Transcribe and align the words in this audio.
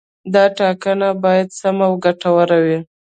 دا 0.33 0.43
ټاکنه 0.57 1.09
باید 1.23 1.47
سمه 1.59 1.85
او 1.89 1.93
ګټوره 2.05 2.57
وي. 2.65 2.79